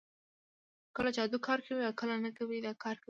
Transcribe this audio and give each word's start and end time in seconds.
کله 0.95 1.09
جادو 1.17 1.37
کار 1.47 1.59
کوي 1.67 1.81
او 1.87 1.93
کله 2.01 2.15
نه 2.25 2.31
کوي 2.37 2.57
دا 2.65 2.73
کار 2.83 2.95
کوي 2.95 2.99